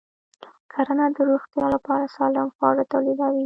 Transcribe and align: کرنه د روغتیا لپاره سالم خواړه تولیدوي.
کرنه 0.71 1.05
د 1.15 1.17
روغتیا 1.29 1.65
لپاره 1.75 2.05
سالم 2.15 2.47
خواړه 2.55 2.83
تولیدوي. 2.91 3.39